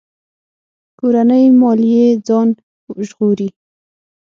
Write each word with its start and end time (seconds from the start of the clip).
کورنۍ 0.99 1.45
ماليې 1.59 2.07
ځان 2.27 2.47
ژغوري. 3.07 3.49